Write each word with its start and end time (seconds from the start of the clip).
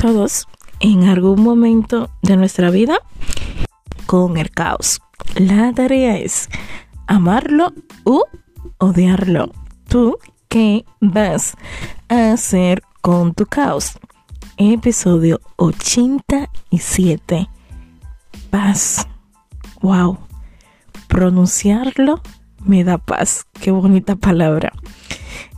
Todos 0.00 0.48
en 0.80 1.04
algún 1.04 1.42
momento 1.42 2.08
de 2.22 2.38
nuestra 2.38 2.70
vida 2.70 3.00
con 4.06 4.38
el 4.38 4.50
caos. 4.50 5.02
La 5.36 5.74
tarea 5.74 6.16
es 6.16 6.48
amarlo 7.06 7.74
u 8.04 8.22
odiarlo. 8.78 9.52
¿Tú 9.88 10.16
qué 10.48 10.86
vas 11.02 11.54
a 12.08 12.32
hacer 12.32 12.82
con 13.02 13.34
tu 13.34 13.44
caos? 13.44 13.98
Episodio 14.56 15.42
87. 15.56 17.50
Paz. 18.48 19.06
Wow. 19.82 20.16
Pronunciarlo 21.08 22.22
me 22.64 22.84
da 22.84 22.96
paz. 22.96 23.44
Qué 23.60 23.70
bonita 23.70 24.16
palabra. 24.16 24.72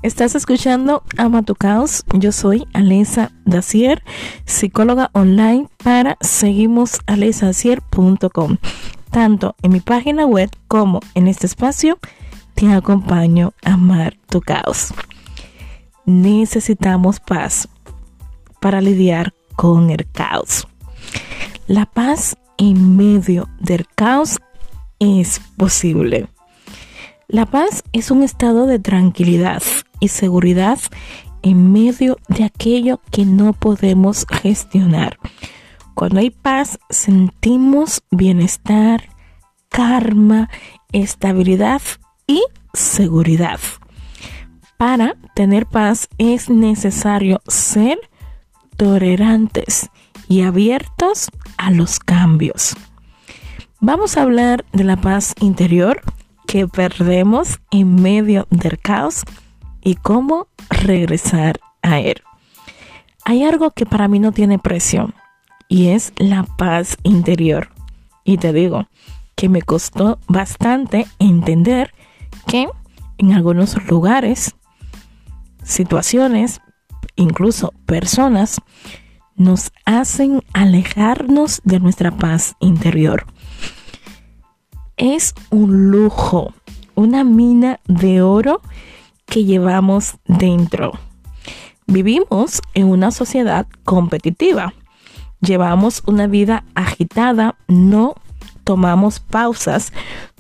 Estás 0.03 0.35
escuchando 0.35 1.05
Ama 1.17 1.43
tu 1.43 1.55
Caos. 1.55 2.05
Yo 2.15 2.33
soy 2.33 2.67
Alesa 2.73 3.31
Dacier, 3.45 4.03
psicóloga 4.45 5.11
online 5.13 5.69
para 5.83 6.17
seguimosalesadacier.com. 6.21 8.57
Tanto 9.11 9.55
en 9.63 9.73
mi 9.73 9.81
página 9.81 10.27
web 10.27 10.51
como 10.69 11.01
en 11.15 11.29
este 11.29 11.47
espacio 11.47 11.99
te 12.55 12.73
acompaño 12.73 13.53
a 13.65 13.75
amar 13.75 14.17
tu 14.29 14.41
caos. 14.41 14.93
Necesitamos 16.05 17.21
paz 17.21 17.69
para 18.61 18.81
lidiar 18.81 19.35
con 19.57 19.91
el 19.91 20.09
caos. 20.11 20.67
La 21.67 21.87
paz 21.87 22.37
en 22.59 22.97
medio 22.97 23.49
del 23.61 23.87
caos 23.95 24.39
es 24.99 25.41
posible. 25.57 26.29
La 27.33 27.47
paz 27.47 27.83
es 27.95 28.11
un 28.11 28.23
estado 28.23 28.67
de 28.67 28.79
tranquilidad 28.79 29.63
y 30.01 30.09
seguridad 30.09 30.79
en 31.41 31.73
medio 31.73 32.19
de 32.29 32.45
aquello 32.45 33.01
que 33.11 33.25
no 33.25 33.55
podemos 33.55 34.27
gestionar. 34.31 35.19
Cuando 35.95 36.21
hay 36.21 36.29
paz 36.29 36.79
sentimos 36.91 38.03
bienestar, 38.11 39.09
karma, 39.71 40.51
estabilidad 40.93 41.81
y 42.27 42.45
seguridad. 42.75 43.61
Para 44.77 45.17
tener 45.35 45.65
paz 45.65 46.11
es 46.19 46.51
necesario 46.51 47.41
ser 47.47 47.99
tolerantes 48.77 49.89
y 50.29 50.43
abiertos 50.43 51.31
a 51.57 51.71
los 51.71 51.99
cambios. 51.99 52.77
Vamos 53.81 54.19
a 54.19 54.23
hablar 54.23 54.67
de 54.75 54.85
la 54.85 54.99
paz 54.99 55.35
interior 55.41 56.03
que 56.53 56.69
perdemos 56.69 57.61
en 57.71 57.95
medio 57.95 58.47
del 58.51 58.79
caos 58.79 59.23
y 59.81 59.95
cómo 59.95 60.49
regresar 60.69 61.59
a 61.81 61.99
él. 61.99 62.21
Hay 63.25 63.43
algo 63.43 63.71
que 63.71 63.87
para 63.87 64.07
mí 64.07 64.19
no 64.19 64.33
tiene 64.33 64.59
precio 64.59 65.15
y 65.67 65.89
es 65.89 66.13
la 66.19 66.43
paz 66.43 66.99
interior. 67.05 67.71
Y 68.23 68.37
te 68.37 68.53
digo 68.53 68.87
que 69.35 69.49
me 69.49 69.63
costó 69.63 70.19
bastante 70.29 71.07
entender 71.19 71.95
que 72.47 72.69
en 73.17 73.33
algunos 73.33 73.83
lugares, 73.87 74.55
situaciones, 75.63 76.61
incluso 77.17 77.73
personas, 77.87 78.61
nos 79.37 79.73
hacen 79.87 80.43
alejarnos 80.53 81.63
de 81.65 81.81
nuestra 81.81 82.11
paz 82.11 82.57
interior 82.61 83.25
es 85.03 85.35
un 85.51 85.91
lujo, 85.91 86.55
una 86.95 87.25
mina 87.25 87.81
de 87.89 88.23
oro 88.23 88.63
que 89.27 89.45
llevamos 89.45 90.15
dentro. 90.27 90.93
Vivimos 91.89 92.63
en 92.75 92.87
una 92.87 93.11
sociedad 93.11 93.67
competitiva. 93.83 94.75
Llevamos 95.41 96.05
una 96.07 96.29
vida 96.29 96.65
agitada, 96.77 97.57
no 97.67 98.15
tomamos 98.63 99.19
pausas, 99.19 99.93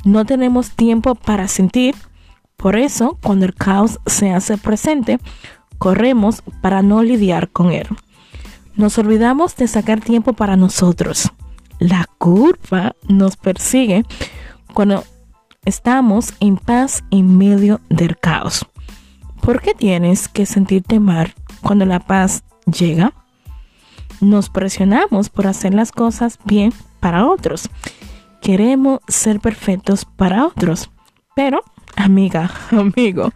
no 0.04 0.24
tenemos 0.24 0.70
tiempo 0.70 1.16
para 1.16 1.48
sentir. 1.48 1.96
Por 2.56 2.76
eso, 2.76 3.18
cuando 3.20 3.46
el 3.46 3.54
caos 3.54 3.98
se 4.06 4.30
hace 4.30 4.58
presente, 4.58 5.18
corremos 5.78 6.44
para 6.60 6.82
no 6.82 7.02
lidiar 7.02 7.50
con 7.50 7.72
él. 7.72 7.88
Nos 8.76 8.96
olvidamos 8.96 9.56
de 9.56 9.66
sacar 9.66 10.00
tiempo 10.00 10.34
para 10.34 10.54
nosotros. 10.54 11.32
La 11.80 12.06
culpa 12.18 12.94
nos 13.08 13.36
persigue 13.36 14.04
cuando 14.72 15.04
estamos 15.64 16.34
en 16.40 16.56
paz 16.56 17.04
en 17.10 17.38
medio 17.38 17.80
del 17.88 18.16
caos. 18.18 18.66
¿Por 19.40 19.60
qué 19.60 19.74
tienes 19.74 20.28
que 20.28 20.46
sentirte 20.46 21.00
mal 21.00 21.34
cuando 21.62 21.84
la 21.84 22.00
paz 22.00 22.44
llega? 22.66 23.12
Nos 24.20 24.50
presionamos 24.50 25.28
por 25.30 25.46
hacer 25.46 25.74
las 25.74 25.90
cosas 25.90 26.38
bien 26.44 26.72
para 27.00 27.26
otros. 27.26 27.68
Queremos 28.40 29.00
ser 29.08 29.40
perfectos 29.40 30.04
para 30.04 30.46
otros. 30.46 30.90
Pero, 31.34 31.62
amiga, 31.96 32.50
amigo, 32.70 33.32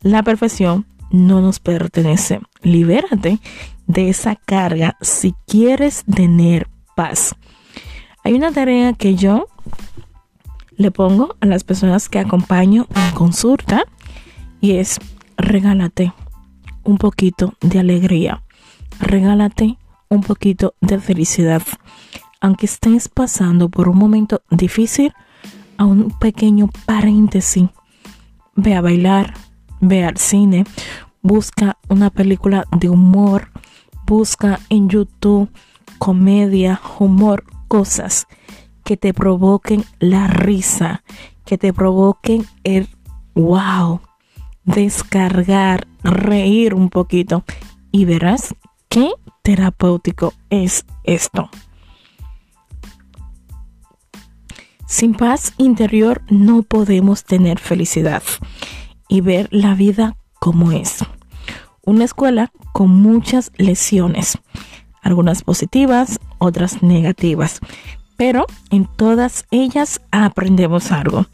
la 0.00 0.22
perfección 0.22 0.86
no 1.10 1.40
nos 1.40 1.60
pertenece. 1.60 2.40
Libérate 2.62 3.38
de 3.86 4.08
esa 4.08 4.36
carga 4.36 4.96
si 5.00 5.34
quieres 5.46 6.04
tener 6.04 6.68
paz. 6.96 7.36
Hay 8.24 8.34
una 8.34 8.50
tarea 8.52 8.94
que 8.94 9.14
yo 9.14 9.46
le 10.76 10.90
pongo 10.90 11.36
a 11.40 11.46
las 11.46 11.64
personas 11.64 12.08
que 12.08 12.18
acompaño 12.18 12.86
en 12.94 13.14
consulta 13.14 13.84
y 14.60 14.72
es 14.72 14.98
regálate 15.36 16.12
un 16.82 16.98
poquito 16.98 17.54
de 17.60 17.78
alegría, 17.78 18.42
regálate 19.00 19.78
un 20.08 20.22
poquito 20.22 20.74
de 20.80 20.98
felicidad. 20.98 21.62
Aunque 22.40 22.66
estés 22.66 23.08
pasando 23.08 23.68
por 23.68 23.88
un 23.88 23.98
momento 23.98 24.42
difícil, 24.50 25.12
a 25.76 25.84
un 25.84 26.10
pequeño 26.18 26.68
paréntesis, 26.86 27.68
ve 28.54 28.74
a 28.74 28.80
bailar, 28.80 29.34
ve 29.80 30.04
al 30.04 30.18
cine, 30.18 30.64
busca 31.22 31.78
una 31.88 32.10
película 32.10 32.64
de 32.78 32.88
humor, 32.88 33.50
busca 34.06 34.60
en 34.68 34.88
YouTube 34.88 35.50
comedia, 35.98 36.80
humor, 36.98 37.44
cosas 37.66 38.26
que 38.84 38.96
te 38.96 39.14
provoquen 39.14 39.84
la 39.98 40.26
risa, 40.28 41.02
que 41.44 41.58
te 41.58 41.72
provoquen 41.72 42.46
el 42.62 42.88
wow, 43.34 44.00
descargar, 44.64 45.86
reír 46.02 46.74
un 46.74 46.90
poquito 46.90 47.44
y 47.90 48.04
verás 48.04 48.54
qué 48.88 49.10
terapéutico 49.42 50.32
es 50.50 50.84
esto. 51.04 51.50
Sin 54.86 55.14
paz 55.14 55.54
interior 55.56 56.22
no 56.28 56.62
podemos 56.62 57.24
tener 57.24 57.58
felicidad 57.58 58.22
y 59.08 59.22
ver 59.22 59.48
la 59.50 59.74
vida 59.74 60.16
como 60.38 60.72
es. 60.72 60.98
Una 61.84 62.04
escuela 62.04 62.52
con 62.72 62.90
muchas 62.90 63.50
lesiones, 63.56 64.38
algunas 65.02 65.42
positivas, 65.42 66.20
otras 66.38 66.82
negativas, 66.82 67.60
pero 68.16 68.46
en 68.70 68.86
todas 68.86 69.44
ellas 69.50 70.00
aprendemos 70.10 70.92
algo. 70.92 71.26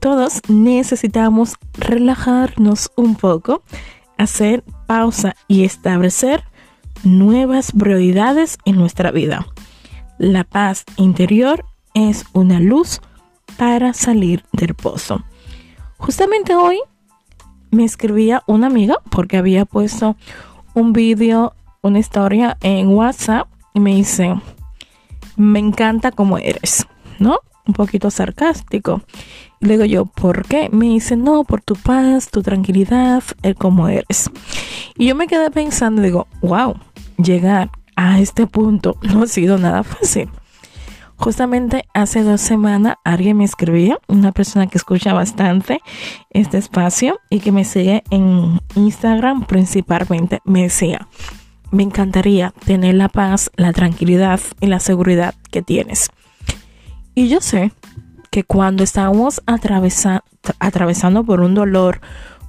Todos 0.00 0.40
necesitamos 0.48 1.56
relajarnos 1.74 2.90
un 2.96 3.16
poco, 3.16 3.62
hacer 4.16 4.62
pausa 4.86 5.34
y 5.48 5.64
establecer 5.64 6.44
nuevas 7.02 7.72
prioridades 7.72 8.58
en 8.64 8.76
nuestra 8.76 9.10
vida. 9.10 9.46
La 10.18 10.44
paz 10.44 10.84
interior 10.96 11.64
es 11.94 12.24
una 12.32 12.60
luz 12.60 13.00
para 13.56 13.92
salir 13.92 14.44
del 14.52 14.74
pozo. 14.74 15.24
Justamente 15.96 16.54
hoy 16.54 16.80
me 17.70 17.84
escribía 17.84 18.42
una 18.46 18.68
amiga 18.68 18.96
porque 19.10 19.36
había 19.36 19.64
puesto 19.64 20.16
un 20.74 20.92
vídeo, 20.92 21.54
una 21.82 21.98
historia 21.98 22.56
en 22.60 22.88
WhatsApp 22.88 23.48
y 23.74 23.80
me 23.80 23.94
dice, 23.94 24.40
me 25.38 25.58
encanta 25.58 26.10
como 26.10 26.36
eres, 26.36 26.86
¿no? 27.18 27.38
Un 27.66 27.74
poquito 27.74 28.10
sarcástico. 28.10 29.02
Le 29.60 29.72
digo 29.72 29.84
yo, 29.84 30.04
¿por 30.04 30.46
qué? 30.46 30.68
Me 30.70 30.86
dice, 30.86 31.16
no, 31.16 31.44
por 31.44 31.62
tu 31.62 31.74
paz, 31.74 32.30
tu 32.30 32.42
tranquilidad, 32.42 33.22
el 33.42 33.54
cómo 33.54 33.88
eres. 33.88 34.30
Y 34.96 35.06
yo 35.06 35.14
me 35.14 35.26
quedé 35.26 35.50
pensando, 35.50 36.02
digo, 36.02 36.26
wow, 36.42 36.76
llegar 37.16 37.70
a 37.96 38.20
este 38.20 38.46
punto 38.46 38.98
no 39.02 39.22
ha 39.22 39.26
sido 39.26 39.58
nada 39.58 39.82
fácil. 39.82 40.28
Justamente 41.16 41.84
hace 41.94 42.22
dos 42.22 42.40
semanas 42.40 42.96
alguien 43.04 43.38
me 43.38 43.44
escribía, 43.44 43.98
una 44.06 44.30
persona 44.30 44.68
que 44.68 44.78
escucha 44.78 45.12
bastante 45.12 45.80
este 46.30 46.58
espacio 46.58 47.18
y 47.28 47.40
que 47.40 47.50
me 47.50 47.64
sigue 47.64 48.04
en 48.10 48.60
Instagram 48.76 49.44
principalmente, 49.44 50.40
me 50.44 50.62
decía, 50.62 51.08
me 51.70 51.82
encantaría 51.82 52.52
tener 52.64 52.94
la 52.94 53.08
paz, 53.08 53.50
la 53.56 53.72
tranquilidad 53.72 54.40
y 54.60 54.66
la 54.66 54.80
seguridad 54.80 55.34
que 55.50 55.62
tienes. 55.62 56.10
Y 57.14 57.28
yo 57.28 57.40
sé 57.40 57.72
que 58.30 58.44
cuando 58.44 58.84
estamos 58.84 59.42
atravesando 59.46 61.24
por 61.24 61.40
un 61.40 61.54
dolor, 61.54 62.00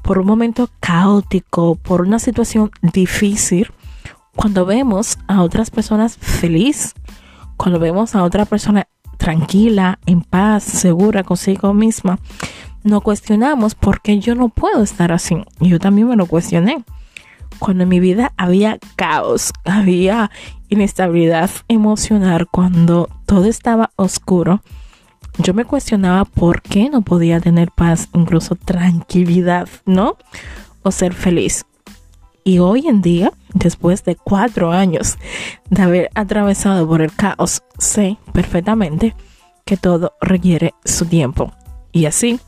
por 0.04 0.20
un 0.20 0.28
momento 0.28 0.70
caótico, 0.80 1.76
por 1.76 2.02
una 2.02 2.20
situación 2.20 2.72
difícil, 2.82 3.72
cuando 4.36 4.66
vemos 4.66 5.18
a 5.28 5.42
otras 5.42 5.70
personas 5.70 6.18
feliz, 6.18 6.94
cuando 7.58 7.80
vemos 7.80 8.16
a 8.16 8.24
otra 8.24 8.46
persona 8.46 8.88
tranquila, 9.18 10.00
en 10.06 10.22
paz, 10.22 10.64
segura 10.64 11.24
consigo 11.24 11.74
misma, 11.74 12.20
no 12.84 13.02
cuestionamos 13.02 13.76
por 13.76 14.02
qué 14.02 14.20
yo 14.20 14.36
no 14.36 14.50
puedo 14.50 14.82
estar 14.82 15.12
así. 15.12 15.44
Yo 15.60 15.80
también 15.80 16.08
me 16.08 16.16
lo 16.16 16.26
cuestioné. 16.26 16.84
Cuando 17.58 17.84
en 17.84 17.90
mi 17.90 18.00
vida 18.00 18.32
había 18.38 18.80
caos, 18.96 19.52
había 19.66 20.32
inestabilidad 20.70 21.50
emocional, 21.68 22.48
cuando 22.50 23.10
todo 23.26 23.46
estaba 23.46 23.92
oscuro, 23.96 24.62
yo 25.40 25.54
me 25.54 25.66
cuestionaba 25.66 26.26
por 26.26 26.62
qué 26.62 26.90
no 26.90 27.02
podía 27.02 27.40
tener 27.40 27.72
paz, 27.72 28.10
incluso 28.14 28.56
tranquilidad, 28.56 29.68
¿no? 29.86 30.18
O 30.84 30.92
ser 30.92 31.14
feliz. 31.14 31.66
Y 32.44 32.60
hoy 32.60 32.88
en 32.88 33.02
día, 33.02 33.32
después 33.54 34.04
de 34.04 34.16
cuatro 34.16 34.72
años 34.72 35.18
de 35.70 35.82
haber 35.82 36.10
atravesado 36.16 36.88
por 36.88 37.02
el 37.02 37.14
caos, 37.14 37.64
sé 37.78 38.18
perfectamente 38.34 39.16
que 39.66 39.78
todo 39.78 40.14
requiere 40.22 40.74
su 40.84 41.06
tiempo. 41.06 41.52
Y 41.92 42.06
así 42.06 42.40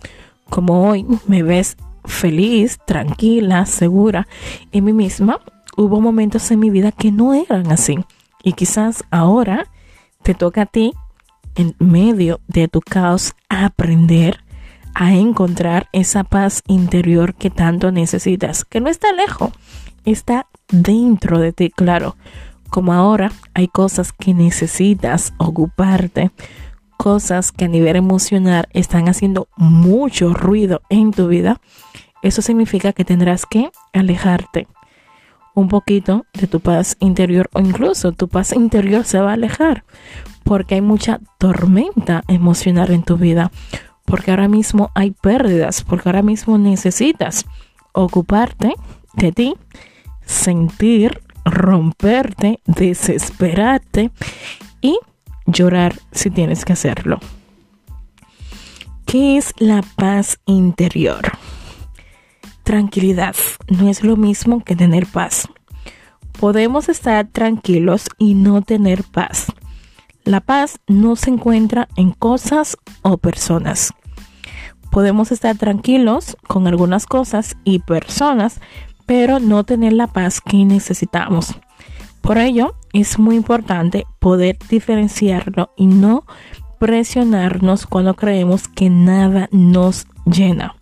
como 0.49 0.89
hoy 0.89 1.05
me 1.27 1.43
ves 1.43 1.77
feliz, 2.05 2.79
tranquila, 2.85 3.65
segura 3.65 4.27
en 4.71 4.85
mí 4.85 4.93
misma, 4.93 5.39
hubo 5.77 6.01
momentos 6.01 6.49
en 6.51 6.59
mi 6.59 6.69
vida 6.69 6.91
que 6.91 7.11
no 7.11 7.33
eran 7.33 7.71
así. 7.71 7.99
Y 8.43 8.53
quizás 8.53 9.03
ahora 9.11 9.67
te 10.23 10.33
toca 10.33 10.63
a 10.63 10.65
ti, 10.65 10.93
en 11.55 11.75
medio 11.79 12.39
de 12.47 12.67
tu 12.67 12.81
caos, 12.81 13.33
aprender 13.49 14.39
a 14.93 15.13
encontrar 15.13 15.87
esa 15.91 16.23
paz 16.23 16.63
interior 16.67 17.33
que 17.35 17.49
tanto 17.49 17.91
necesitas, 17.91 18.65
que 18.65 18.81
no 18.81 18.89
está 18.89 19.11
lejos, 19.13 19.51
está 20.05 20.47
dentro 20.69 21.39
de 21.39 21.53
ti, 21.53 21.69
claro. 21.69 22.15
Como 22.69 22.93
ahora 22.93 23.31
hay 23.53 23.67
cosas 23.67 24.13
que 24.13 24.33
necesitas 24.33 25.33
ocuparte, 25.37 26.31
cosas 27.01 27.51
que 27.51 27.65
a 27.65 27.67
nivel 27.67 27.95
emocional 27.95 28.67
están 28.73 29.09
haciendo 29.09 29.47
mucho 29.57 30.35
ruido 30.35 30.83
en 30.89 31.09
tu 31.09 31.27
vida, 31.27 31.59
eso 32.21 32.43
significa 32.43 32.93
que 32.93 33.03
tendrás 33.03 33.47
que 33.47 33.71
alejarte 33.91 34.67
un 35.55 35.67
poquito 35.67 36.27
de 36.35 36.45
tu 36.45 36.59
paz 36.59 36.97
interior 36.99 37.49
o 37.53 37.59
incluso 37.59 38.11
tu 38.11 38.27
paz 38.27 38.53
interior 38.53 39.03
se 39.03 39.19
va 39.19 39.31
a 39.31 39.33
alejar 39.33 39.83
porque 40.43 40.75
hay 40.75 40.81
mucha 40.81 41.19
tormenta 41.39 42.23
emocional 42.27 42.91
en 42.91 43.01
tu 43.01 43.17
vida, 43.17 43.51
porque 44.05 44.29
ahora 44.29 44.47
mismo 44.47 44.91
hay 44.93 45.09
pérdidas, 45.09 45.83
porque 45.83 46.07
ahora 46.07 46.21
mismo 46.21 46.59
necesitas 46.59 47.47
ocuparte 47.93 48.75
de 49.13 49.31
ti, 49.31 49.55
sentir, 50.23 51.19
romperte, 51.45 52.59
desesperarte 52.65 54.11
y 54.81 54.99
llorar 55.51 55.95
si 56.11 56.29
tienes 56.29 56.65
que 56.65 56.73
hacerlo. 56.73 57.19
¿Qué 59.05 59.37
es 59.37 59.53
la 59.57 59.83
paz 59.95 60.39
interior? 60.45 61.31
Tranquilidad 62.63 63.35
no 63.67 63.89
es 63.89 64.03
lo 64.03 64.15
mismo 64.15 64.63
que 64.63 64.75
tener 64.75 65.05
paz. 65.05 65.47
Podemos 66.39 66.89
estar 66.89 67.27
tranquilos 67.27 68.07
y 68.17 68.35
no 68.35 68.61
tener 68.61 69.03
paz. 69.03 69.47
La 70.23 70.39
paz 70.39 70.79
no 70.87 71.15
se 71.15 71.31
encuentra 71.31 71.87
en 71.95 72.11
cosas 72.11 72.77
o 73.01 73.17
personas. 73.17 73.93
Podemos 74.91 75.31
estar 75.31 75.57
tranquilos 75.57 76.37
con 76.47 76.67
algunas 76.67 77.05
cosas 77.05 77.57
y 77.63 77.79
personas, 77.79 78.61
pero 79.05 79.39
no 79.39 79.63
tener 79.63 79.93
la 79.93 80.07
paz 80.07 80.41
que 80.41 80.63
necesitamos. 80.63 81.55
Por 82.21 82.37
ello, 82.37 82.75
es 82.93 83.19
muy 83.19 83.35
importante 83.35 84.05
poder 84.19 84.57
diferenciarlo 84.69 85.71
y 85.77 85.87
no 85.87 86.25
presionarnos 86.79 87.85
cuando 87.85 88.15
creemos 88.15 88.67
que 88.67 88.89
nada 88.89 89.47
nos 89.51 90.07
llena. 90.25 90.75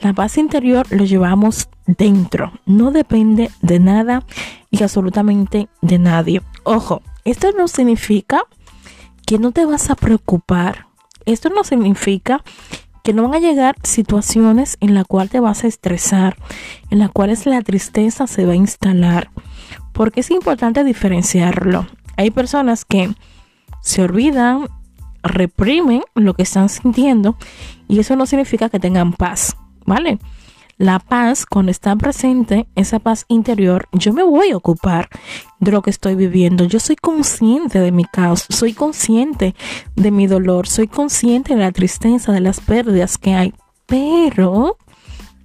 La 0.00 0.12
paz 0.12 0.36
interior 0.36 0.86
lo 0.90 1.04
llevamos 1.04 1.68
dentro, 1.86 2.52
no 2.66 2.90
depende 2.90 3.50
de 3.60 3.78
nada 3.78 4.24
y 4.70 4.82
absolutamente 4.82 5.68
de 5.80 5.98
nadie. 5.98 6.42
Ojo, 6.64 7.02
esto 7.24 7.52
no 7.52 7.68
significa 7.68 8.44
que 9.26 9.38
no 9.38 9.52
te 9.52 9.64
vas 9.64 9.90
a 9.90 9.94
preocupar. 9.94 10.86
Esto 11.24 11.50
no 11.50 11.62
significa 11.62 12.42
que 13.02 13.12
no 13.12 13.22
van 13.22 13.34
a 13.34 13.38
llegar 13.38 13.76
situaciones 13.82 14.76
en 14.80 14.94
las 14.94 15.04
cuales 15.04 15.30
te 15.30 15.40
vas 15.40 15.64
a 15.64 15.68
estresar, 15.68 16.36
en 16.90 16.98
las 16.98 17.10
cuales 17.10 17.46
la 17.46 17.62
tristeza 17.62 18.26
se 18.26 18.44
va 18.44 18.52
a 18.52 18.56
instalar, 18.56 19.30
porque 19.92 20.20
es 20.20 20.30
importante 20.30 20.84
diferenciarlo. 20.84 21.86
Hay 22.16 22.30
personas 22.30 22.84
que 22.84 23.14
se 23.80 24.02
olvidan, 24.02 24.68
reprimen 25.22 26.02
lo 26.14 26.34
que 26.34 26.42
están 26.42 26.68
sintiendo 26.68 27.36
y 27.88 28.00
eso 28.00 28.16
no 28.16 28.26
significa 28.26 28.68
que 28.68 28.80
tengan 28.80 29.12
paz. 29.12 29.56
¿vale? 29.86 30.18
La 30.78 30.98
paz, 30.98 31.46
cuando 31.46 31.70
está 31.70 31.94
presente, 31.96 32.66
esa 32.74 32.98
paz 32.98 33.24
interior, 33.28 33.88
yo 33.92 34.12
me 34.12 34.22
voy 34.22 34.50
a 34.50 34.56
ocupar 34.56 35.08
de 35.60 35.70
lo 35.70 35.82
que 35.82 35.90
estoy 35.90 36.16
viviendo. 36.16 36.64
Yo 36.64 36.80
soy 36.80 36.96
consciente 36.96 37.78
de 37.78 37.92
mi 37.92 38.04
caos, 38.04 38.46
soy 38.48 38.72
consciente 38.72 39.54
de 39.94 40.10
mi 40.10 40.26
dolor, 40.26 40.66
soy 40.66 40.88
consciente 40.88 41.54
de 41.54 41.60
la 41.60 41.72
tristeza, 41.72 42.32
de 42.32 42.40
las 42.40 42.60
pérdidas 42.60 43.18
que 43.18 43.34
hay. 43.34 43.54
Pero, 43.86 44.76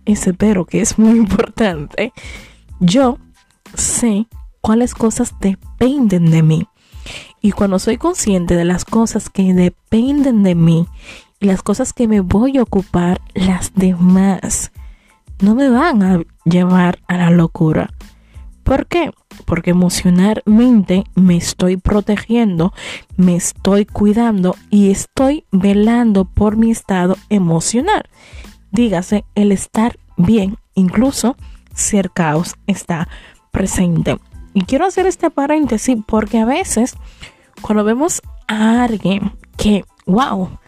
ese 0.05 0.33
pero 0.33 0.65
que 0.65 0.81
es 0.81 0.97
muy 0.97 1.17
importante, 1.17 2.13
yo 2.79 3.19
sé 3.75 4.27
cuáles 4.61 4.93
cosas 4.93 5.33
dependen 5.39 6.31
de 6.31 6.43
mí. 6.43 6.67
Y 7.41 7.51
cuando 7.51 7.79
soy 7.79 7.97
consciente 7.97 8.55
de 8.55 8.65
las 8.65 8.83
cosas 8.83 9.29
que 9.29 9.53
dependen 9.53 10.43
de 10.43 10.55
mí 10.55 10.87
y 11.39 11.45
las 11.45 11.61
cosas 11.63 11.93
que 11.93 12.07
me 12.07 12.21
voy 12.21 12.57
a 12.57 12.63
ocupar, 12.63 13.21
las 13.33 13.73
demás 13.75 14.71
no 15.39 15.55
me 15.55 15.69
van 15.69 16.03
a 16.03 16.21
llevar 16.45 16.99
a 17.07 17.17
la 17.17 17.29
locura. 17.29 17.91
¿Por 18.63 18.87
qué? 18.87 19.11
Porque 19.45 19.69
emocionalmente 19.69 21.05
me 21.15 21.37
estoy 21.37 21.77
protegiendo, 21.77 22.73
me 23.15 23.35
estoy 23.35 23.85
cuidando 23.85 24.57
y 24.69 24.91
estoy 24.91 25.45
velando 25.51 26.25
por 26.25 26.57
mi 26.57 26.71
estado 26.71 27.15
emocional. 27.29 28.09
Dígase, 28.71 29.23
el 29.35 29.53
estar 29.53 29.97
bien, 30.17 30.57
incluso 30.73 31.37
si 31.73 32.01
caos 32.13 32.55
está 32.65 33.07
presente. 33.57 34.19
Y 34.53 34.65
quiero 34.65 34.85
hacer 34.85 35.07
este 35.07 35.31
paréntesis 35.31 35.97
porque 36.05 36.37
a 36.37 36.45
veces 36.45 36.95
cuando 37.61 37.83
vemos 37.83 38.21
a 38.47 38.83
alguien 38.83 39.33
que, 39.57 39.83
wow, 40.05 40.59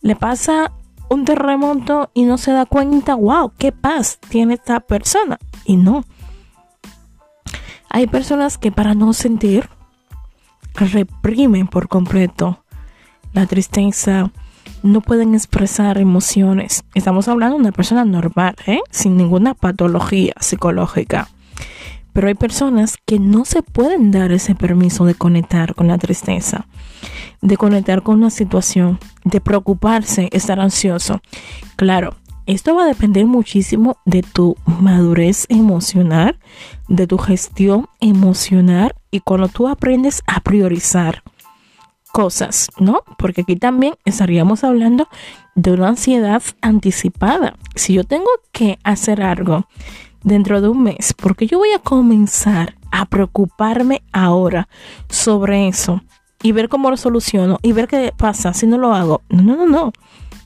le 0.00 0.16
pasa 0.16 0.72
un 1.10 1.26
terremoto 1.26 2.10
y 2.14 2.24
no 2.24 2.38
se 2.38 2.52
da 2.52 2.64
cuenta, 2.64 3.14
wow, 3.14 3.52
qué 3.58 3.72
paz 3.72 4.18
tiene 4.30 4.54
esta 4.54 4.80
persona. 4.80 5.38
Y 5.66 5.76
no. 5.76 6.04
Hay 7.90 8.06
personas 8.06 8.56
que 8.56 8.72
para 8.72 8.94
no 8.94 9.12
sentir 9.12 9.68
reprimen 10.74 11.66
por 11.66 11.88
completo 11.88 12.64
la 13.34 13.44
tristeza, 13.44 14.30
no 14.82 15.02
pueden 15.02 15.34
expresar 15.34 15.98
emociones. 15.98 16.84
Estamos 16.94 17.28
hablando 17.28 17.56
de 17.56 17.62
una 17.62 17.72
persona 17.72 18.06
normal, 18.06 18.56
¿eh? 18.66 18.80
sin 18.90 19.18
ninguna 19.18 19.52
patología 19.52 20.32
psicológica. 20.40 21.28
Pero 22.12 22.28
hay 22.28 22.34
personas 22.34 22.96
que 23.06 23.18
no 23.18 23.44
se 23.44 23.62
pueden 23.62 24.10
dar 24.10 24.32
ese 24.32 24.54
permiso 24.54 25.04
de 25.04 25.14
conectar 25.14 25.74
con 25.74 25.88
la 25.88 25.98
tristeza, 25.98 26.66
de 27.40 27.56
conectar 27.56 28.02
con 28.02 28.16
una 28.16 28.30
situación, 28.30 28.98
de 29.24 29.40
preocuparse, 29.40 30.28
estar 30.32 30.60
ansioso. 30.60 31.20
Claro, 31.76 32.16
esto 32.46 32.74
va 32.74 32.84
a 32.84 32.88
depender 32.88 33.26
muchísimo 33.26 33.98
de 34.04 34.22
tu 34.22 34.56
madurez 34.66 35.46
emocional, 35.48 36.38
de 36.88 37.06
tu 37.06 37.16
gestión 37.16 37.86
emocional 38.00 38.94
y 39.10 39.20
cuando 39.20 39.48
tú 39.48 39.68
aprendes 39.68 40.22
a 40.26 40.40
priorizar 40.40 41.22
cosas, 42.10 42.68
¿no? 42.78 43.02
Porque 43.18 43.42
aquí 43.42 43.56
también 43.56 43.94
estaríamos 44.04 44.64
hablando 44.64 45.08
de 45.54 45.72
una 45.72 45.88
ansiedad 45.88 46.42
anticipada. 46.60 47.54
Si 47.76 47.94
yo 47.94 48.04
tengo 48.04 48.28
que 48.52 48.78
hacer 48.82 49.22
algo 49.22 49.66
dentro 50.22 50.60
de 50.60 50.68
un 50.68 50.82
mes, 50.82 51.14
porque 51.14 51.46
yo 51.46 51.58
voy 51.58 51.72
a 51.72 51.78
comenzar 51.78 52.76
a 52.90 53.06
preocuparme 53.06 54.02
ahora 54.12 54.68
sobre 55.08 55.68
eso 55.68 56.02
y 56.42 56.52
ver 56.52 56.68
cómo 56.68 56.90
lo 56.90 56.96
soluciono 56.96 57.58
y 57.62 57.72
ver 57.72 57.88
qué 57.88 58.12
pasa 58.16 58.52
si 58.52 58.66
no 58.66 58.78
lo 58.78 58.94
hago. 58.94 59.22
No, 59.28 59.42
no, 59.42 59.56
no, 59.56 59.66
no. 59.66 59.92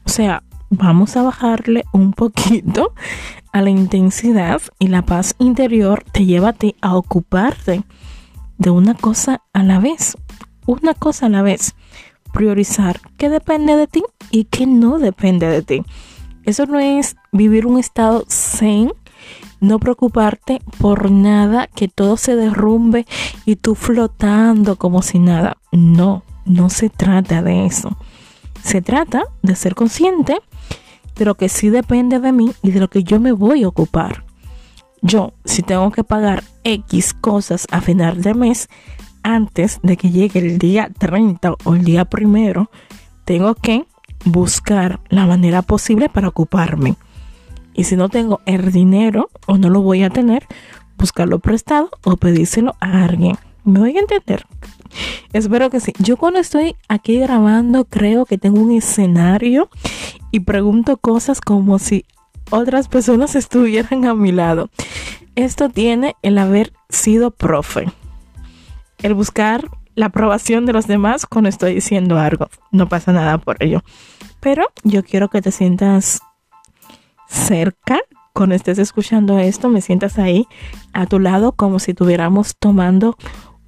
O 0.05 0.09
sea, 0.09 0.43
vamos 0.71 1.17
a 1.17 1.23
bajarle 1.23 1.85
un 1.93 2.13
poquito 2.13 2.95
a 3.53 3.63
la 3.63 3.71
intensidad 3.71 4.61
y 4.79 4.89
la 4.89 5.03
paz 5.03 5.35
interior 5.39 6.05
te 6.13 6.27
lleva 6.27 6.51
a 6.51 6.53
ti 6.53 6.75
a 6.81 6.97
ocuparte 6.97 7.85
de 8.59 8.71
una 8.71 8.95
cosa 8.95 9.43
a 9.53 9.63
la 9.63 9.79
vez. 9.79 10.17
Una 10.67 10.95
cosa 10.95 11.27
a 11.27 11.31
la 11.31 11.43
vez. 11.43 11.75
Priorizar 12.33 13.01
qué 13.17 13.29
depende 13.29 13.77
de 13.77 13.87
ti 13.87 14.03
y 14.31 14.45
qué 14.45 14.67
no 14.67 14.99
depende 14.99 15.47
de 15.47 15.63
ti. 15.63 15.83
Eso 16.45 16.67
no 16.67 16.79
es 16.79 17.17
vivir 17.33 17.67
un 17.67 17.79
estado 17.79 18.25
zen 18.29 18.93
no 19.61 19.79
preocuparte 19.79 20.61
por 20.79 21.11
nada, 21.11 21.69
que 21.69 21.89
todo 21.89 22.17
se 22.17 22.37
derrumbe 22.37 23.07
y 23.45 23.57
tú 23.57 23.75
flotando 23.75 24.77
como 24.77 25.03
si 25.03 25.19
nada. 25.19 25.57
No, 25.73 26.23
no 26.45 26.71
se 26.71 26.91
trata 26.91 27.43
de 27.43 27.67
eso. 27.67 27.97
Se 28.63 28.83
trata 28.83 29.25
de 29.43 29.57
ser 29.57 29.75
consciente 29.75 30.39
de 31.17 31.25
lo 31.25 31.35
que 31.35 31.49
sí 31.49 31.71
depende 31.71 32.19
de 32.19 32.33
mí 32.33 32.53
y 32.63 32.71
de 32.71 32.81
lo 32.81 32.89
que 32.89 33.05
yo 33.05 33.21
me 33.21 33.33
voy 33.33 33.65
a 33.65 33.69
ocupar. 33.69 34.25
Yo, 35.03 35.35
si 35.45 35.63
tengo 35.63 35.91
que 35.91 36.03
pagar 36.03 36.45
X 36.65 37.13
cosas 37.13 37.67
a 37.71 37.81
final 37.81 38.23
de 38.23 38.35
mes, 38.35 38.69
antes 39.23 39.81
de 39.83 39.97
que 39.97 40.11
llegue 40.11 40.41
el 40.41 40.59
día 40.59 40.91
30 40.99 41.57
o 41.65 41.75
el 41.75 41.85
día 41.85 42.05
primero, 42.05 42.71
tengo 43.25 43.55
que 43.55 43.85
buscar 44.25 45.01
la 45.09 45.27
manera 45.27 45.63
posible 45.63 46.09
para 46.09 46.29
ocuparme. 46.29 46.97
Y 47.75 47.85
si 47.85 47.97
no 47.97 48.09
tengo 48.09 48.41
el 48.47 48.73
dinero 48.73 49.31
o 49.47 49.59
no 49.59 49.69
lo 49.69 49.83
voy 49.83 50.03
a 50.05 50.11
tener, 50.11 50.47
buscarlo 50.97 51.41
prestado 51.41 51.91
o 52.05 52.17
pedírselo 52.17 52.77
a 52.81 53.05
alguien. 53.05 53.37
¿Me 53.65 53.81
voy 53.81 53.97
a 53.97 54.01
entender? 54.01 54.47
Espero 55.33 55.71
que 55.71 55.81
sí. 55.81 55.93
Yo 55.99 56.17
cuando 56.17 56.39
estoy 56.39 56.77
aquí 56.89 57.19
grabando 57.19 57.85
creo 57.85 58.27
que 58.27 58.39
tengo 58.39 58.61
un 58.61 58.73
escenario 58.73 59.69
y 60.31 60.41
pregunto 60.41 60.97
cosas 60.97 61.41
como 61.41 61.79
si 61.79 62.05
otras 62.51 62.89
personas 62.89 63.35
estuvieran 63.35 64.05
a 64.05 64.15
mi 64.15 64.33
lado. 64.33 64.71
Esto 65.35 65.69
tiene 65.69 66.15
el 66.23 66.39
haber 66.39 66.73
sido 66.89 67.33
profe. 67.33 67.87
El 69.03 69.15
buscar 69.15 69.69
la 69.97 70.07
aprobación 70.07 70.67
de 70.67 70.73
los 70.73 70.87
demás 70.87 71.27
cuando 71.27 71.49
estoy 71.49 71.75
diciendo 71.75 72.19
algo. 72.19 72.49
No 72.71 72.89
pasa 72.89 73.13
nada 73.13 73.39
por 73.39 73.57
ello. 73.63 73.83
Pero 74.41 74.67
yo 74.83 75.03
quiero 75.03 75.29
que 75.29 75.43
te 75.43 75.51
sientas 75.51 76.21
cerca 77.47 78.01
cuando 78.35 78.57
estés 78.57 78.81
escuchando 78.81 79.39
esto, 79.39 79.69
me 79.69 79.81
sientas 79.81 80.19
ahí 80.19 80.49
a 80.93 81.07
tu 81.07 81.21
lado 81.21 81.53
como 81.53 81.79
si 81.79 81.93
estuviéramos 81.93 82.57
tomando 82.57 83.17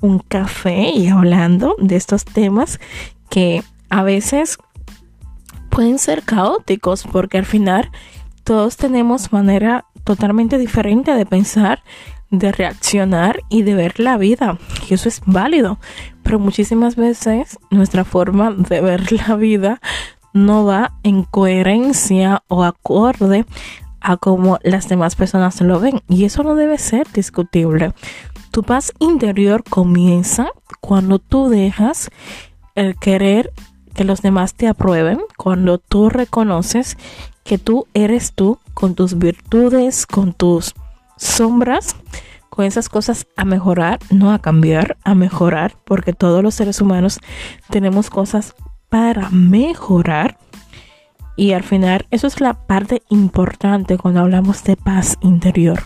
un 0.00 0.18
café 0.18 0.90
y 0.90 1.06
hablando 1.06 1.76
de 1.78 1.94
estos 1.94 2.24
temas 2.24 2.80
que 3.30 3.62
a 3.90 4.02
veces 4.02 4.58
pueden 5.70 6.00
ser 6.00 6.24
caóticos 6.24 7.04
porque 7.04 7.38
al 7.38 7.44
final 7.44 7.92
todos 8.42 8.76
tenemos 8.76 9.32
manera 9.32 9.84
totalmente 10.02 10.58
diferente 10.58 11.12
de 11.14 11.26
pensar, 11.26 11.84
de 12.30 12.50
reaccionar 12.50 13.40
y 13.48 13.62
de 13.62 13.74
ver 13.74 14.00
la 14.00 14.16
vida. 14.16 14.58
Y 14.88 14.94
eso 14.94 15.08
es 15.08 15.20
válido. 15.26 15.78
Pero 16.24 16.40
muchísimas 16.40 16.96
veces 16.96 17.58
nuestra 17.70 18.04
forma 18.04 18.50
de 18.50 18.80
ver 18.80 19.12
la 19.12 19.36
vida 19.36 19.80
no 20.36 20.64
va 20.64 20.92
en 21.02 21.24
coherencia 21.24 22.42
o 22.48 22.62
acorde 22.62 23.46
a 24.00 24.16
como 24.16 24.58
las 24.62 24.88
demás 24.88 25.16
personas 25.16 25.60
lo 25.60 25.80
ven. 25.80 26.02
Y 26.08 26.24
eso 26.24 26.42
no 26.42 26.54
debe 26.54 26.78
ser 26.78 27.10
discutible. 27.12 27.92
Tu 28.50 28.62
paz 28.62 28.92
interior 29.00 29.64
comienza 29.68 30.48
cuando 30.80 31.18
tú 31.18 31.48
dejas 31.48 32.10
el 32.74 32.96
querer 32.96 33.52
que 33.94 34.04
los 34.04 34.22
demás 34.22 34.54
te 34.54 34.68
aprueben, 34.68 35.20
cuando 35.36 35.78
tú 35.78 36.10
reconoces 36.10 36.96
que 37.44 37.58
tú 37.58 37.86
eres 37.94 38.32
tú 38.32 38.58
con 38.74 38.94
tus 38.94 39.18
virtudes, 39.18 40.06
con 40.06 40.32
tus 40.32 40.74
sombras, 41.16 41.96
con 42.50 42.64
esas 42.64 42.88
cosas 42.88 43.26
a 43.36 43.44
mejorar, 43.44 43.98
no 44.10 44.32
a 44.32 44.38
cambiar, 44.38 44.96
a 45.04 45.14
mejorar, 45.14 45.76
porque 45.84 46.12
todos 46.12 46.42
los 46.42 46.54
seres 46.54 46.80
humanos 46.80 47.20
tenemos 47.70 48.10
cosas 48.10 48.54
para 48.88 49.30
mejorar. 49.30 50.38
Y 51.36 51.52
al 51.52 51.62
final, 51.62 52.06
eso 52.10 52.26
es 52.26 52.40
la 52.40 52.54
parte 52.54 53.02
importante 53.10 53.98
cuando 53.98 54.20
hablamos 54.20 54.64
de 54.64 54.76
paz 54.76 55.18
interior. 55.20 55.82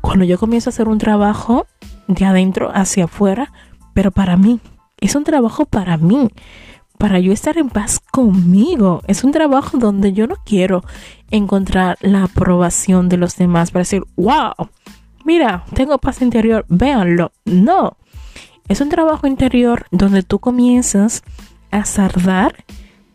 Cuando 0.00 0.24
yo 0.24 0.38
comienzo 0.38 0.68
a 0.70 0.72
hacer 0.72 0.88
un 0.88 0.98
trabajo 0.98 1.66
de 2.08 2.24
adentro 2.24 2.70
hacia 2.74 3.04
afuera, 3.04 3.52
pero 3.94 4.10
para 4.10 4.36
mí, 4.36 4.60
es 5.00 5.14
un 5.14 5.24
trabajo 5.24 5.66
para 5.66 5.96
mí, 5.96 6.28
para 6.98 7.18
yo 7.20 7.32
estar 7.32 7.58
en 7.58 7.68
paz 7.68 8.00
conmigo. 8.10 9.02
Es 9.06 9.24
un 9.24 9.32
trabajo 9.32 9.78
donde 9.78 10.12
yo 10.12 10.26
no 10.26 10.36
quiero 10.44 10.84
encontrar 11.30 11.98
la 12.00 12.24
aprobación 12.24 13.08
de 13.08 13.16
los 13.16 13.36
demás 13.36 13.70
para 13.70 13.82
decir, 13.82 14.02
wow, 14.16 14.54
mira, 15.24 15.64
tengo 15.74 15.98
paz 15.98 16.22
interior, 16.22 16.64
véanlo. 16.68 17.32
No, 17.44 17.96
es 18.68 18.80
un 18.80 18.88
trabajo 18.88 19.26
interior 19.26 19.86
donde 19.90 20.22
tú 20.22 20.38
comienzas 20.38 21.22
a 21.72 21.84
sardar 21.84 22.64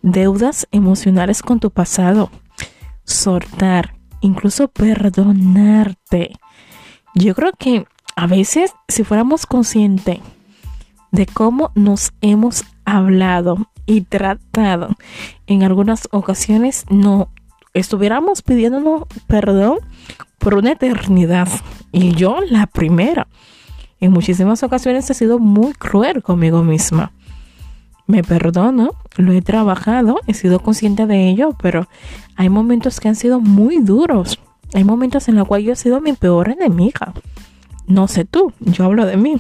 deudas 0.01 0.67
emocionales 0.71 1.41
con 1.41 1.59
tu 1.59 1.71
pasado, 1.71 2.29
soltar, 3.05 3.95
incluso 4.21 4.67
perdonarte. 4.67 6.33
Yo 7.15 7.33
creo 7.35 7.51
que 7.57 7.85
a 8.15 8.27
veces 8.27 8.73
si 8.87 9.03
fuéramos 9.03 9.45
conscientes 9.45 10.19
de 11.11 11.25
cómo 11.25 11.71
nos 11.75 12.11
hemos 12.21 12.65
hablado 12.83 13.69
y 13.85 14.01
tratado 14.01 14.89
en 15.45 15.63
algunas 15.63 16.09
ocasiones, 16.11 16.85
no 16.89 17.29
estuviéramos 17.73 18.41
pidiéndonos 18.41 19.03
perdón 19.27 19.77
por 20.39 20.55
una 20.55 20.71
eternidad. 20.73 21.47
Y 21.91 22.13
yo 22.13 22.39
la 22.49 22.67
primera. 22.67 23.27
En 23.99 24.11
muchísimas 24.11 24.61
ocasiones 24.61 25.09
he 25.09 25.13
sido 25.13 25.39
muy 25.39 25.73
cruel 25.73 26.21
conmigo 26.21 26.63
misma 26.63 27.11
me 28.07 28.23
perdono, 28.23 28.91
lo 29.17 29.33
he 29.33 29.41
trabajado, 29.41 30.19
he 30.27 30.33
sido 30.33 30.59
consciente 30.59 31.05
de 31.05 31.27
ello, 31.27 31.55
pero 31.61 31.87
hay 32.35 32.49
momentos 32.49 32.99
que 32.99 33.09
han 33.09 33.15
sido 33.15 33.39
muy 33.39 33.79
duros. 33.79 34.39
Hay 34.73 34.83
momentos 34.83 35.27
en 35.27 35.35
los 35.35 35.47
cuales 35.47 35.67
yo 35.67 35.73
he 35.73 35.77
sido 35.77 36.01
mi 36.01 36.13
peor 36.13 36.49
enemiga. 36.49 37.13
No 37.85 38.07
sé 38.07 38.25
tú, 38.25 38.53
yo 38.59 38.85
hablo 38.85 39.05
de 39.05 39.17
mí. 39.17 39.37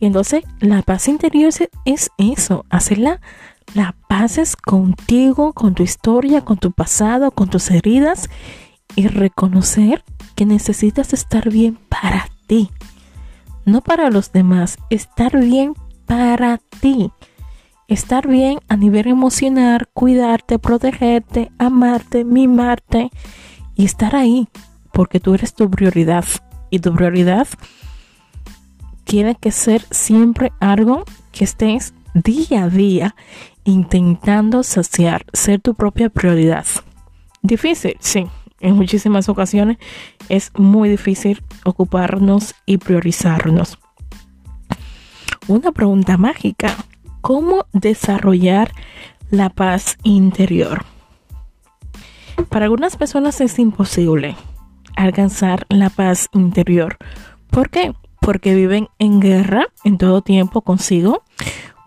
Y 0.00 0.06
entonces 0.06 0.44
la 0.60 0.82
paz 0.82 1.08
interior 1.08 1.52
es, 1.84 2.10
eso, 2.18 2.64
hacer 2.70 2.98
la, 2.98 3.20
la 3.74 3.94
paz 4.08 4.38
es 4.38 4.56
contigo, 4.56 5.52
con 5.52 5.74
tu 5.74 5.82
historia, 5.82 6.42
con 6.42 6.58
tu 6.58 6.72
pasado, 6.72 7.30
con 7.30 7.48
tus 7.48 7.70
heridas 7.70 8.28
y 8.96 9.06
reconocer 9.06 10.04
que 10.34 10.44
necesitas 10.46 11.12
estar 11.12 11.50
bien 11.50 11.78
para 11.88 12.28
ti, 12.46 12.70
no 13.64 13.80
para 13.80 14.10
los 14.10 14.32
demás, 14.32 14.78
estar 14.90 15.38
bien 15.38 15.74
para 16.06 16.58
ti 16.80 17.10
estar 17.88 18.26
bien 18.26 18.58
a 18.68 18.76
nivel 18.76 19.06
emocional, 19.06 19.88
cuidarte, 19.92 20.58
protegerte, 20.58 21.50
amarte, 21.58 22.24
mimarte 22.24 23.10
y 23.74 23.84
estar 23.84 24.16
ahí 24.16 24.48
porque 24.92 25.20
tú 25.20 25.34
eres 25.34 25.54
tu 25.54 25.70
prioridad 25.70 26.24
y 26.70 26.78
tu 26.78 26.92
prioridad 26.94 27.46
tiene 29.04 29.36
que 29.36 29.52
ser 29.52 29.82
siempre 29.90 30.52
algo 30.58 31.04
que 31.32 31.44
estés 31.44 31.94
día 32.14 32.64
a 32.64 32.68
día 32.68 33.14
intentando 33.64 34.62
saciar, 34.62 35.24
ser 35.32 35.60
tu 35.60 35.74
propia 35.74 36.08
prioridad. 36.08 36.66
Difícil, 37.42 37.96
sí. 38.00 38.26
En 38.60 38.74
muchísimas 38.74 39.28
ocasiones 39.28 39.76
es 40.28 40.50
muy 40.56 40.88
difícil 40.88 41.42
ocuparnos 41.64 42.54
y 42.64 42.78
priorizarnos. 42.78 43.78
Una 45.46 45.72
pregunta 45.72 46.16
mágica 46.16 46.74
cómo 47.26 47.66
desarrollar 47.72 48.70
la 49.32 49.50
paz 49.50 49.98
interior. 50.04 50.84
Para 52.48 52.66
algunas 52.66 52.96
personas 52.96 53.40
es 53.40 53.58
imposible 53.58 54.36
alcanzar 54.94 55.66
la 55.68 55.90
paz 55.90 56.28
interior. 56.32 56.98
¿Por 57.50 57.68
qué? 57.68 57.92
Porque 58.20 58.54
viven 58.54 58.86
en 59.00 59.18
guerra 59.18 59.66
en 59.82 59.98
todo 59.98 60.22
tiempo 60.22 60.60
consigo, 60.60 61.24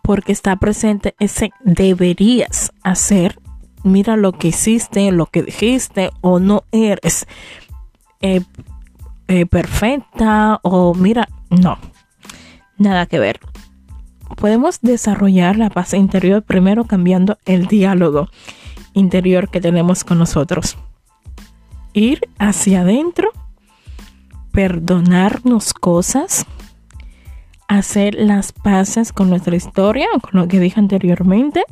porque 0.03 0.34
está 0.34 0.58
presente 0.58 1.15
ese 1.19 1.51
deberías 1.63 2.74
hacer. 2.84 3.39
Mira 3.86 4.17
lo 4.17 4.34
que 4.34 4.50
hiciste, 4.50 5.10
lo 5.13 5.27
que 5.27 5.43
dijiste 5.43 6.10
o 6.19 6.39
no 6.39 6.65
eres 6.74 7.27
eh, 8.19 8.41
eh, 9.29 9.46
perfecta 9.46 10.60
o 10.63 10.93
mira, 10.93 11.29
no, 11.50 11.77
nada 12.77 13.05
que 13.05 13.19
ver 13.19 13.39
podemos 14.36 14.81
desarrollar 14.81 15.57
la 15.57 15.69
paz 15.69 15.93
interior 15.93 16.43
primero 16.43 16.86
cambiando 16.86 17.38
el 17.45 17.67
diálogo 17.67 18.29
interior 18.93 19.50
que 19.50 19.62
tenemos 19.62 20.03
con 20.03 20.19
nosotros. 20.19 20.77
Ir 21.93 22.21
hacia 22.38 22.81
adentro, 22.81 23.29
perdonarnos 24.51 25.74
cosas, 25.74 26.45
hacer 27.67 28.15
las 28.15 28.51
paces 28.51 29.12
con 29.12 29.29
nuestra 29.29 29.55
historia, 29.55 30.07
con 30.21 30.41
lo 30.41 30.48
que 30.48 30.59
dije 30.59 30.79
anteriormente, 30.79 31.63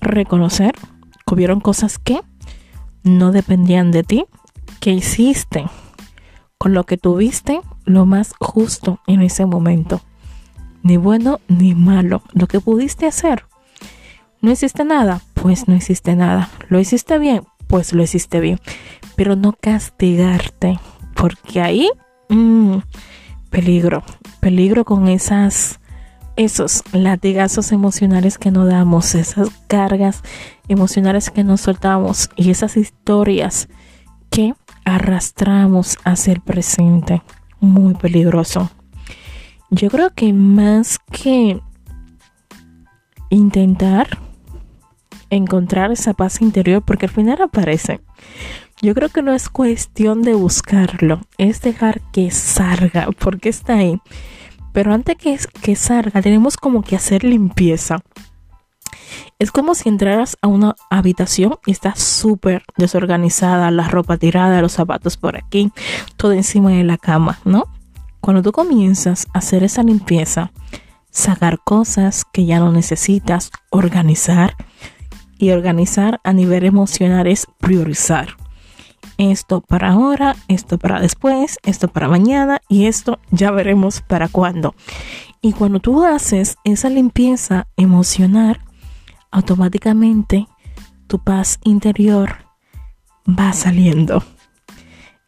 reconocer 0.00 0.74
que 1.26 1.34
hubieron 1.34 1.60
cosas 1.60 1.98
que 1.98 2.20
no 3.02 3.32
dependían 3.32 3.90
de 3.90 4.02
ti, 4.02 4.24
que 4.80 4.92
hiciste 4.92 5.64
con 6.58 6.72
lo 6.72 6.84
que 6.84 6.96
tuviste 6.96 7.60
lo 7.84 8.06
más 8.06 8.32
justo 8.38 9.00
en 9.06 9.22
ese 9.22 9.44
momento 9.44 10.00
ni 10.84 10.96
bueno 10.96 11.40
ni 11.48 11.74
malo. 11.74 12.22
Lo 12.32 12.46
que 12.46 12.60
pudiste 12.60 13.06
hacer. 13.06 13.46
¿No 14.40 14.52
hiciste 14.52 14.84
nada? 14.84 15.22
Pues 15.32 15.66
no 15.66 15.74
hiciste 15.74 16.14
nada. 16.14 16.50
¿Lo 16.68 16.78
hiciste 16.78 17.18
bien? 17.18 17.42
Pues 17.66 17.92
lo 17.92 18.02
hiciste 18.02 18.38
bien. 18.38 18.60
Pero 19.16 19.34
no 19.34 19.54
castigarte 19.58 20.78
porque 21.14 21.62
ahí, 21.62 21.90
mmm, 22.28 22.78
peligro, 23.50 24.02
peligro 24.40 24.84
con 24.84 25.08
esas, 25.08 25.80
esos 26.36 26.84
latigazos 26.92 27.72
emocionales 27.72 28.36
que 28.36 28.50
nos 28.50 28.68
damos, 28.68 29.14
esas 29.14 29.48
cargas 29.66 30.22
emocionales 30.68 31.30
que 31.30 31.44
nos 31.44 31.62
soltamos 31.62 32.28
y 32.36 32.50
esas 32.50 32.76
historias 32.76 33.68
que 34.28 34.54
arrastramos 34.84 35.96
hacia 36.04 36.34
el 36.34 36.42
presente. 36.42 37.22
Muy 37.60 37.94
peligroso. 37.94 38.70
Yo 39.74 39.90
creo 39.90 40.10
que 40.14 40.32
más 40.32 41.00
que 41.10 41.60
intentar 43.28 44.18
encontrar 45.30 45.90
esa 45.90 46.14
paz 46.14 46.40
interior, 46.40 46.80
porque 46.84 47.06
al 47.06 47.12
final 47.12 47.42
aparece. 47.42 48.00
Yo 48.80 48.94
creo 48.94 49.08
que 49.08 49.20
no 49.20 49.32
es 49.32 49.48
cuestión 49.48 50.22
de 50.22 50.34
buscarlo, 50.34 51.22
es 51.38 51.60
dejar 51.60 52.00
que 52.12 52.30
salga, 52.30 53.08
porque 53.18 53.48
está 53.48 53.78
ahí. 53.78 53.98
Pero 54.72 54.94
antes 54.94 55.16
que, 55.16 55.36
que 55.60 55.74
salga, 55.74 56.22
tenemos 56.22 56.56
como 56.56 56.82
que 56.82 56.94
hacer 56.94 57.24
limpieza. 57.24 57.98
Es 59.40 59.50
como 59.50 59.74
si 59.74 59.88
entraras 59.88 60.36
a 60.40 60.46
una 60.46 60.76
habitación 60.88 61.56
y 61.66 61.72
está 61.72 61.96
súper 61.96 62.62
desorganizada, 62.76 63.72
la 63.72 63.88
ropa 63.88 64.18
tirada, 64.18 64.62
los 64.62 64.72
zapatos 64.72 65.16
por 65.16 65.36
aquí, 65.36 65.72
todo 66.16 66.30
encima 66.30 66.70
de 66.70 66.84
la 66.84 66.96
cama, 66.96 67.40
¿no? 67.44 67.64
Cuando 68.24 68.40
tú 68.40 68.52
comienzas 68.52 69.26
a 69.34 69.40
hacer 69.40 69.64
esa 69.64 69.82
limpieza, 69.82 70.50
sacar 71.10 71.58
cosas 71.62 72.24
que 72.24 72.46
ya 72.46 72.58
no 72.58 72.72
necesitas, 72.72 73.50
organizar, 73.68 74.56
y 75.36 75.50
organizar 75.50 76.22
a 76.24 76.32
nivel 76.32 76.64
emocional 76.64 77.26
es 77.26 77.46
priorizar. 77.60 78.38
Esto 79.18 79.60
para 79.60 79.90
ahora, 79.90 80.36
esto 80.48 80.78
para 80.78 81.00
después, 81.00 81.58
esto 81.64 81.88
para 81.88 82.08
mañana 82.08 82.62
y 82.70 82.86
esto 82.86 83.18
ya 83.30 83.50
veremos 83.50 84.00
para 84.00 84.28
cuándo. 84.28 84.74
Y 85.42 85.52
cuando 85.52 85.80
tú 85.80 86.02
haces 86.02 86.56
esa 86.64 86.88
limpieza 86.88 87.66
emocional, 87.76 88.58
automáticamente 89.32 90.46
tu 91.08 91.18
paz 91.18 91.60
interior 91.62 92.38
va 93.28 93.52
saliendo. 93.52 94.24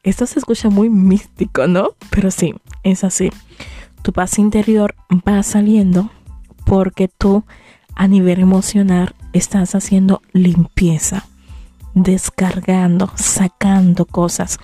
Esto 0.03 0.25
se 0.25 0.39
escucha 0.39 0.71
muy 0.71 0.89
místico, 0.89 1.67
¿no? 1.67 1.91
Pero 2.11 2.31
sí, 2.31 2.55
es 2.87 3.05
así. 3.05 3.31
Tu 4.03 4.13
paz 4.13 4.39
interior 4.39 4.95
va 5.27 5.43
saliendo 5.43 6.11
porque 6.65 7.09
tú 7.09 7.45
a 7.95 8.07
nivel 8.07 8.41
emocional 8.41 9.15
estás 9.33 9.75
haciendo 9.75 10.23
limpieza, 10.33 11.27
descargando, 11.95 13.11
sacando 13.17 14.05
cosas, 14.05 14.59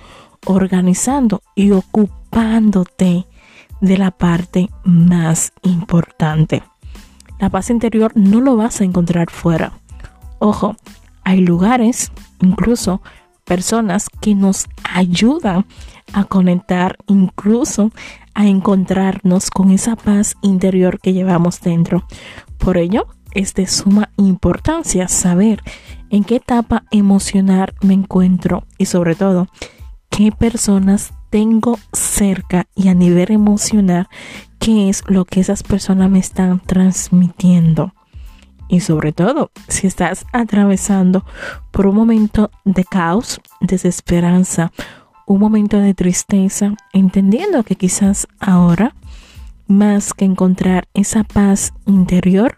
organizando 0.45 1.41
y 1.55 1.71
ocupándote 1.71 3.25
de 3.81 3.97
la 3.97 4.11
parte 4.11 4.69
más 4.85 5.51
importante. 5.63 6.63
La 7.39 7.49
paz 7.49 7.69
interior 7.69 8.13
no 8.15 8.39
lo 8.39 8.55
vas 8.55 8.79
a 8.79 8.85
encontrar 8.85 9.29
fuera. 9.29 9.73
Ojo, 10.39 10.77
hay 11.25 11.41
lugares, 11.41 12.11
incluso 12.39 13.01
personas 13.45 14.07
que 14.21 14.35
nos 14.35 14.67
ayudan 14.83 15.65
a 16.13 16.25
conectar, 16.25 16.97
incluso 17.07 17.91
a 18.33 18.47
encontrarnos 18.47 19.49
con 19.49 19.71
esa 19.71 19.95
paz 19.95 20.35
interior 20.41 20.99
que 20.99 21.13
llevamos 21.13 21.61
dentro. 21.61 22.05
Por 22.57 22.77
ello, 22.77 23.07
es 23.33 23.53
de 23.53 23.67
suma 23.67 24.11
importancia 24.17 25.07
saber 25.07 25.61
en 26.09 26.23
qué 26.23 26.35
etapa 26.35 26.83
emocional 26.91 27.73
me 27.81 27.93
encuentro 27.93 28.63
y 28.77 28.85
sobre 28.85 29.15
todo 29.15 29.47
qué 30.09 30.31
personas 30.31 31.13
tengo 31.31 31.79
cerca 31.91 32.67
y 32.75 32.89
a 32.89 32.93
nivel 32.93 33.31
emocional 33.31 34.07
qué 34.59 34.89
es 34.89 35.03
lo 35.07 35.25
que 35.25 35.39
esas 35.39 35.63
personas 35.63 36.09
me 36.09 36.19
están 36.19 36.59
transmitiendo. 36.59 37.93
Y 38.73 38.79
sobre 38.79 39.11
todo, 39.11 39.51
si 39.67 39.85
estás 39.85 40.25
atravesando 40.33 41.23
por 41.69 41.85
un 41.85 41.95
momento 41.95 42.49
de 42.65 42.83
caos, 42.83 43.39
desesperanza, 43.61 44.71
un 45.27 45.39
momento 45.39 45.77
de 45.77 45.93
tristeza, 45.93 46.73
entendiendo 46.91 47.61
que 47.61 47.75
quizás 47.75 48.27
ahora, 48.39 48.95
más 49.67 50.15
que 50.15 50.25
encontrar 50.25 50.87
esa 50.95 51.23
paz 51.23 51.71
interior, 51.85 52.57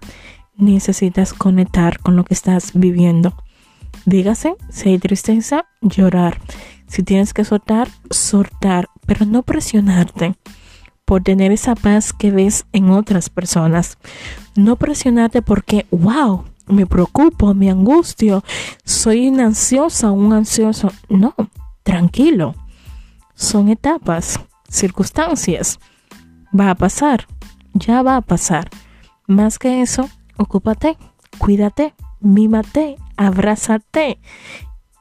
necesitas 0.56 1.34
conectar 1.34 2.00
con 2.00 2.16
lo 2.16 2.24
que 2.24 2.34
estás 2.34 2.72
viviendo. 2.74 3.36
Dígase, 4.06 4.56
si 4.70 4.92
hay 4.92 5.00
tristeza, 5.00 5.66
llorar. 5.82 6.40
Si 6.88 7.04
tienes 7.04 7.34
que 7.34 7.44
soltar, 7.44 7.90
soltar, 8.10 8.88
pero 9.06 9.26
no 9.26 9.44
presionarte 9.44 10.38
por 11.06 11.22
tener 11.22 11.52
esa 11.52 11.76
paz 11.76 12.12
que 12.12 12.32
ves 12.32 12.66
en 12.74 12.90
otras 12.90 13.30
personas. 13.30 13.98
No 14.56 14.76
presionarte 14.76 15.42
porque, 15.42 15.86
wow, 15.92 16.46
me 16.68 16.86
preocupo, 16.86 17.54
me 17.54 17.70
angustio, 17.70 18.44
soy 18.84 19.30
una 19.30 19.46
ansiosa, 19.46 20.12
un 20.12 20.34
ansioso. 20.34 20.92
No, 21.10 21.36
tranquilo. 21.84 22.56
Son 23.36 23.70
etapas, 23.70 24.40
circunstancias. 24.68 25.80
Va 26.58 26.72
a 26.72 26.76
pasar, 26.76 27.28
ya 27.74 28.02
va 28.02 28.18
a 28.18 28.22
pasar. 28.22 28.70
Más 29.28 29.60
que 29.60 29.82
eso, 29.82 30.10
ocúpate, 30.38 30.98
cuídate, 31.38 31.94
mímate, 32.20 32.96
abrázate 33.18 34.20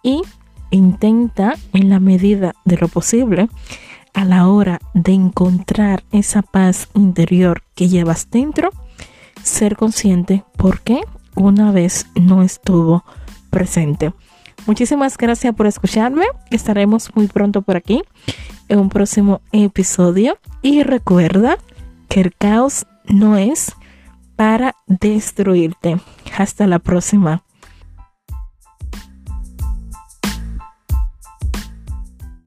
y 0.03 0.23
intenta 0.71 1.55
en 1.73 1.89
la 1.89 2.01
medida 2.01 2.55
de 2.65 2.77
lo 2.77 2.89
posible 2.89 3.49
a 4.15 4.25
la 4.25 4.49
hora 4.49 4.81
de 4.95 5.13
encontrar 5.13 6.05
esa 6.13 6.43
paz 6.43 6.89
interior 6.95 7.63
que 7.75 7.89
llevas 7.89 8.31
dentro, 8.31 8.71
ser 9.43 9.77
consciente 9.77 10.45
porque 10.57 11.01
una 11.35 11.73
vez 11.73 12.07
no 12.15 12.43
estuvo 12.43 13.05
presente. 13.51 14.13
Muchísimas 14.67 15.19
gracias 15.19 15.55
por 15.55 15.67
escucharme. 15.67 16.25
Estaremos 16.51 17.15
muy 17.15 17.27
pronto 17.27 17.63
por 17.63 17.77
aquí 17.77 18.03
en 18.69 18.79
un 18.79 18.89
próximo 18.89 19.43
episodio. 19.53 20.39
Y 20.63 20.83
recuerda 20.83 21.59
que 22.09 22.23
el 22.23 22.35
caos 22.35 22.87
no 23.07 23.37
es 23.37 23.75
para 24.37 24.75
destruirte. 24.87 25.99
Hasta 26.37 26.67
la 26.67 26.79
próxima. 26.79 27.44